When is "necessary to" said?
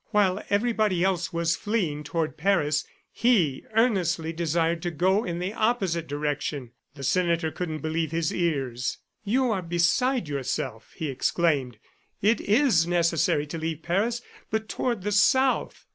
12.87-13.59